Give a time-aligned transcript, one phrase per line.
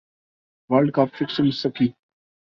[0.69, 1.87] world cup fixing سکی